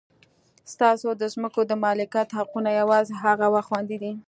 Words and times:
ستاسو 0.73 1.07
د 1.21 1.23
ځمکو 1.33 1.61
د 1.67 1.71
مالکیت 1.83 2.29
حقونه 2.37 2.69
یوازې 2.79 3.13
هغه 3.25 3.47
وخت 3.53 3.67
خوندي 3.69 3.97
دي. 4.03 4.11